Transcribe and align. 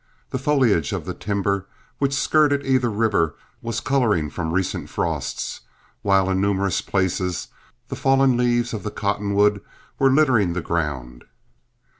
The 0.31 0.39
foliage 0.39 0.93
of 0.93 1.05
the 1.05 1.13
timber 1.13 1.67
which 1.99 2.15
skirted 2.15 2.65
either 2.65 2.89
river 2.89 3.35
was 3.61 3.79
coloring 3.79 4.31
from 4.31 4.51
recent 4.51 4.89
frosts, 4.89 5.61
while 6.01 6.27
in 6.31 6.41
numerous 6.41 6.81
places 6.81 7.49
the 7.87 7.95
fallen 7.95 8.35
leaves 8.35 8.73
of 8.73 8.81
the 8.81 8.89
cottonwood 8.89 9.61
were 9.99 10.09
littering 10.09 10.53
the 10.53 10.61
ground. 10.61 11.25